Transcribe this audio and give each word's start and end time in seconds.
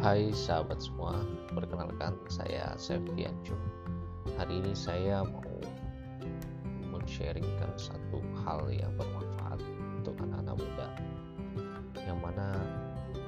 Hai 0.00 0.32
sahabat 0.32 0.80
semua, 0.80 1.12
perkenalkan 1.52 2.16
saya 2.32 2.72
Septianjo. 2.80 3.52
Hari 4.40 4.64
ini 4.64 4.72
saya 4.72 5.20
mau 5.28 5.44
men-sharingkan 6.88 7.76
satu 7.76 8.24
hal 8.40 8.64
yang 8.72 8.96
bermanfaat 8.96 9.60
untuk 10.00 10.16
anak-anak 10.24 10.56
muda. 10.56 10.88
Yang 12.00 12.16
mana 12.16 12.48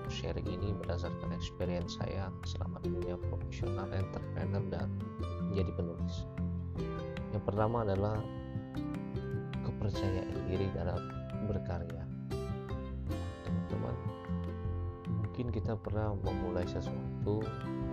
sharing 0.08 0.48
ini 0.48 0.72
berdasarkan 0.80 1.36
experience 1.36 2.00
saya 2.00 2.32
selama 2.48 2.80
dunia 2.80 3.20
profesional, 3.20 3.92
entrepreneur 3.92 4.64
dan 4.72 4.88
menjadi 5.52 5.76
penulis. 5.76 6.24
Yang 7.36 7.52
pertama 7.52 7.84
adalah 7.84 8.16
kepercayaan 9.60 10.40
diri 10.48 10.72
dalam 10.72 11.04
berkarya 11.52 12.01
mungkin 15.42 15.58
kita 15.58 15.74
pernah 15.74 16.14
memulai 16.22 16.62
sesuatu 16.70 17.42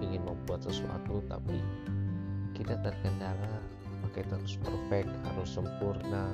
ingin 0.05 0.21
membuat 0.21 0.61
sesuatu 0.61 1.17
tapi 1.25 1.57
kita 2.53 2.77
terkendala 2.77 3.57
pakai 4.05 4.21
terus 4.29 4.53
perfect 4.61 5.09
harus 5.25 5.49
sempurna. 5.49 6.29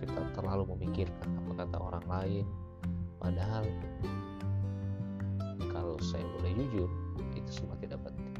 Kita 0.00 0.16
terlalu 0.32 0.72
memikirkan 0.72 1.28
apa 1.44 1.60
kata 1.60 1.76
orang 1.76 2.06
lain. 2.08 2.46
Padahal 3.20 3.68
kalau 5.76 6.00
saya 6.00 6.24
boleh 6.40 6.56
jujur 6.56 6.88
itu 7.36 7.50
semua 7.52 7.76
tidak 7.76 8.00
penting 8.00 8.32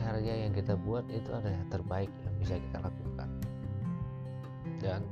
karya 0.00 0.48
yang 0.48 0.56
kita 0.56 0.80
buat 0.80 1.04
itu 1.12 1.28
adalah 1.28 1.52
yang 1.52 1.68
terbaik 1.68 2.08
yang 2.24 2.34
bisa 2.40 2.56
kita 2.56 2.78
lakukan. 2.80 3.28
Dan 4.80 5.04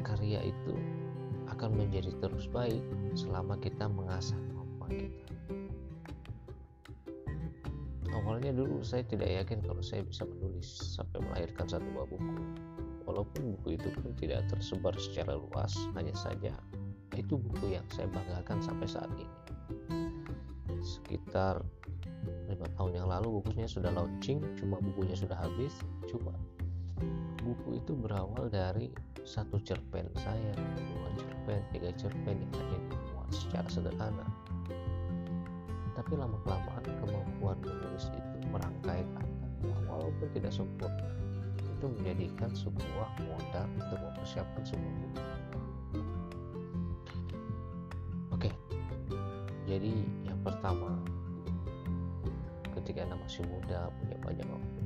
karya 0.00 0.48
itu 0.48 0.72
akan 1.58 1.74
menjadi 1.74 2.14
terus 2.22 2.46
baik 2.46 2.78
selama 3.18 3.58
kita 3.58 3.90
mengasah 3.90 4.38
kemampuan 4.38 4.94
kita. 4.94 5.34
Awalnya 8.14 8.54
dulu 8.54 8.78
saya 8.86 9.02
tidak 9.02 9.26
yakin 9.26 9.58
kalau 9.66 9.82
saya 9.82 10.06
bisa 10.06 10.22
menulis 10.22 10.94
sampai 10.94 11.18
melahirkan 11.18 11.66
satu 11.66 11.82
buah 11.90 12.06
buku. 12.06 12.34
Walaupun 13.10 13.58
buku 13.58 13.74
itu 13.74 13.90
pun 13.90 14.14
tidak 14.14 14.46
tersebar 14.46 14.94
secara 15.02 15.34
luas, 15.34 15.74
hanya 15.98 16.14
saja 16.14 16.54
itu 17.18 17.34
buku 17.34 17.74
yang 17.74 17.82
saya 17.90 18.06
banggakan 18.06 18.62
sampai 18.62 18.86
saat 18.86 19.10
ini. 19.18 19.26
Sekitar 20.78 21.66
lima 22.46 22.70
tahun 22.78 23.02
yang 23.02 23.08
lalu 23.10 23.42
bukunya 23.42 23.66
sudah 23.66 23.90
launching, 23.90 24.38
cuma 24.54 24.78
bukunya 24.78 25.18
sudah 25.18 25.34
habis, 25.34 25.74
cuma 26.06 26.30
buku 27.42 27.80
itu 27.80 27.92
berawal 27.96 28.50
dari 28.50 28.92
satu 29.24 29.60
cerpen 29.60 30.08
saya, 30.16 30.52
dua 30.56 31.08
cerpen, 31.20 31.60
tiga 31.72 31.90
cerpen 31.96 32.36
yang 32.40 32.52
hanya 32.56 32.78
dimuat 32.88 33.28
secara 33.32 33.68
sederhana. 33.68 34.26
Tapi 35.92 36.12
lama 36.14 36.38
kelamaan 36.46 36.84
kemampuan 37.02 37.58
menulis 37.60 38.08
itu 38.14 38.36
merangkai 38.48 39.02
kata 39.02 39.28
walaupun 39.90 40.28
tidak 40.32 40.54
sempurna 40.54 41.10
itu 41.78 41.86
menjadikan 41.86 42.50
sebuah 42.54 43.10
modal 43.22 43.66
untuk 43.78 43.98
mempersiapkan 44.02 44.62
sebuah 44.66 44.94
buku. 44.98 45.22
Oke, 48.34 48.50
jadi 49.66 49.94
yang 50.26 50.38
pertama 50.42 50.98
ketika 52.78 53.02
anda 53.06 53.18
masih 53.18 53.42
muda 53.46 53.90
punya 53.98 54.16
banyak 54.22 54.46
waktu 54.46 54.77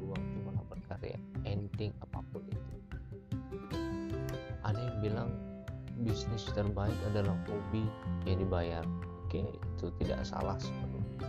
bisnis 6.33 6.57
terbaik 6.57 6.97
adalah 7.13 7.37
hobi 7.45 7.85
yang 8.25 8.41
dibayar. 8.41 8.81
Oke 9.29 9.45
itu 9.45 9.87
tidak 10.01 10.25
salah 10.25 10.57
sepenuhnya. 10.57 11.29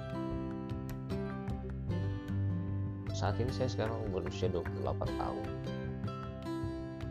Saat 3.11 3.35
ini 3.43 3.51
saya 3.51 3.67
sekarang 3.67 3.99
berusia 4.15 4.47
28 4.47 4.79
tahun. 5.19 5.47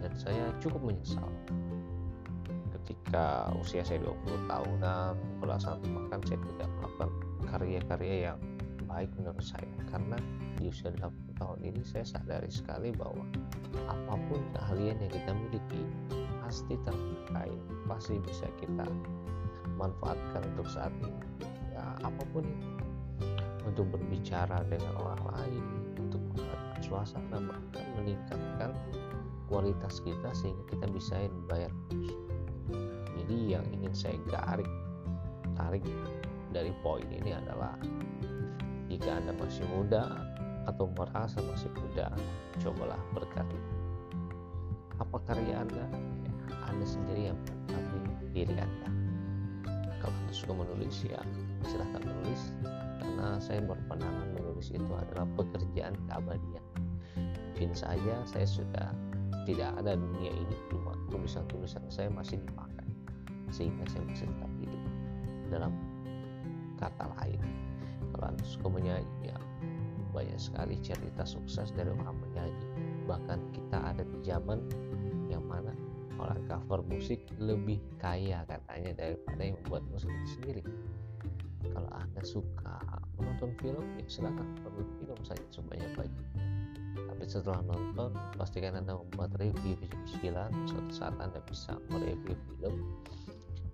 Dan 0.01 0.13
saya 0.17 0.45
cukup 0.65 0.81
menyesal 0.89 1.29
ketika 2.81 3.53
usia 3.61 3.85
saya 3.85 4.01
20 4.01 4.49
tahunan 4.49 5.13
belasan 5.39 5.79
bahkan 5.93 6.21
saya 6.25 6.41
tidak 6.41 6.69
melakukan 6.81 7.11
karya-karya 7.45 8.17
yang 8.33 8.39
baik 8.93 9.09
menurut 9.17 9.41
saya. 9.41 9.65
Karena 9.89 10.21
di 10.61 10.69
usia 10.69 10.93
80 10.93 11.41
tahun 11.41 11.59
ini 11.65 11.81
saya 11.81 12.05
sadari 12.05 12.53
sekali 12.53 12.93
bahwa 12.93 13.25
apa 13.89 14.15
pun 14.29 14.41
keahlian 14.53 15.01
yang 15.01 15.13
kita 15.13 15.33
miliki 15.33 15.83
pasti 16.45 16.77
terpakai 16.85 17.51
pasti 17.89 18.21
bisa 18.21 18.47
kita 18.61 18.85
manfaatkan 19.81 20.45
untuk 20.53 20.69
saat 20.69 20.93
ini. 21.01 21.25
Ya 21.73 21.97
apa 22.05 22.23
pun 22.37 22.45
itu. 22.45 22.69
Untuk 23.63 23.89
berbicara 23.95 24.67
dengan 24.69 24.93
orang 25.01 25.23
lain 25.33 25.65
untuk 25.97 26.21
mengangkat 26.35 26.83
suasana 26.83 27.39
bahkan 27.41 27.87
meningkatkan 27.97 28.75
kualitas 29.47 30.03
kita 30.03 30.35
sehingga 30.35 30.67
kita 30.67 30.87
bisa 30.91 31.15
membayar 31.31 31.73
jadi 33.23 33.37
yang 33.57 33.65
ingin 33.71 33.95
saya 33.95 34.19
garik 34.27 34.69
tarik 35.55 35.85
dari 36.51 36.75
poin 36.83 37.07
ini 37.09 37.33
adalah 37.33 37.79
jika 38.93 39.17
anda 39.17 39.33
masih 39.41 39.65
muda 39.73 40.05
atau 40.69 40.85
merasa 40.93 41.41
masih 41.49 41.73
muda 41.73 42.13
cobalah 42.61 43.01
berkarya 43.17 43.65
apa 45.01 45.17
karya 45.25 45.65
anda 45.65 45.89
anda 46.69 46.87
sendiri 46.87 47.33
yang 47.33 47.39
menetapkan 47.43 47.83
diri 48.33 48.57
Anda. 48.57 48.89
Kalau 50.01 50.17
Anda 50.17 50.33
suka 50.35 50.53
menulis 50.57 51.05
ya 51.05 51.21
silahkan 51.69 52.03
menulis 52.03 52.43
karena 52.99 53.39
saya 53.39 53.61
berpandangan 53.63 54.35
menulis 54.35 54.73
itu 54.73 54.93
adalah 54.97 55.29
pekerjaan 55.37 55.95
keabadian. 56.09 56.65
Mungkin 57.53 57.71
saja 57.77 58.25
saya 58.27 58.49
sudah 58.49 58.89
tidak 59.45 59.71
ada 59.79 59.95
dunia 59.95 60.33
ini 60.33 60.57
cuma 60.73 60.97
tulisan-tulisan 61.13 61.85
saya 61.93 62.09
masih 62.11 62.41
dipakai 62.43 62.89
sehingga 63.53 63.85
saya 63.91 64.03
masih 64.09 64.27
tetap 64.27 64.53
hidup 64.59 64.83
dalam 65.53 65.73
kata 66.81 67.05
lain 67.21 67.41
anda 68.29 68.45
suka 68.47 68.69
menyanyi. 68.71 69.33
Ya 69.33 69.39
banyak 70.13 70.37
sekali 70.37 70.77
cerita 70.85 71.25
sukses 71.25 71.73
dari 71.73 71.89
orang 71.91 72.19
menyanyi. 72.21 72.65
Bahkan 73.09 73.39
kita 73.57 73.79
ada 73.81 74.03
di 74.05 74.19
zaman 74.23 74.61
yang 75.33 75.43
mana 75.49 75.73
orang 76.21 76.39
cover 76.47 76.85
musik 76.87 77.25
lebih 77.41 77.81
kaya 77.99 78.45
katanya 78.47 78.95
daripada 78.95 79.41
yang 79.43 79.57
membuat 79.65 79.83
musik 79.91 80.13
sendiri. 80.29 80.63
Kalau 81.73 81.89
anda 81.97 82.23
suka 82.23 82.77
menonton 83.17 83.51
film 83.63 83.85
ya 83.97 84.07
silakan 84.11 84.47
nonton 84.61 84.87
film 85.01 85.19
saja 85.25 85.47
sebanyak 85.55 85.91
banyak 85.95 86.27
tapi 87.23 87.25
setelah 87.25 87.63
nonton 87.65 88.11
pastikan 88.35 88.75
anda 88.75 88.99
membuat 88.99 89.31
review 89.39 89.79
film 90.19 90.51
suatu 90.67 90.91
saat 90.91 91.15
anda 91.23 91.39
bisa 91.47 91.79
mereview 91.89 92.35
film 92.59 92.77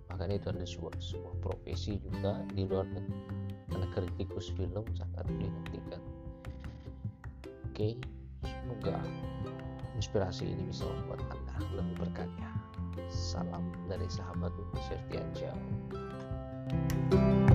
bahkan 0.09 0.33
itu 0.33 0.49
ada 0.49 0.65
sebuah, 0.65 0.97
sebuah 0.97 1.35
profesi 1.39 2.01
juga 2.01 2.41
di 2.51 2.65
luar 2.65 2.89
negeri 2.89 3.21
karena 3.69 3.87
kritikus 3.93 4.49
film 4.57 4.83
sangat 4.97 5.25
dinantikan 5.37 6.01
oke 7.69 7.89
semoga 8.43 8.97
inspirasi 9.99 10.55
ini 10.55 10.71
bisa 10.71 10.87
membuat 10.87 11.27
Anda 11.27 11.59
lebih 11.75 12.07
berkarya. 12.07 12.49
Salam 13.11 13.67
dari 13.91 14.07
sahabat 14.07 14.55
Septian 14.87 15.27
Jauh. 15.35 17.48